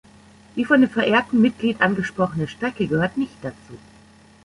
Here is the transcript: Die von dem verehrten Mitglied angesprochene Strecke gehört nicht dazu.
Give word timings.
Die 0.55 0.65
von 0.65 0.81
dem 0.81 0.89
verehrten 0.89 1.39
Mitglied 1.39 1.79
angesprochene 1.79 2.47
Strecke 2.47 2.87
gehört 2.87 3.17
nicht 3.17 3.37
dazu. 3.43 3.77